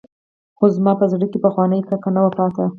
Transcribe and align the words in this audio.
خو 0.57 0.65
زما 0.77 0.93
په 0.99 1.05
زړه 1.11 1.25
کښې 1.31 1.39
پخوانۍ 1.45 1.79
کرکه 1.87 2.09
نه 2.15 2.21
وه 2.23 2.31
پاته. 2.37 2.65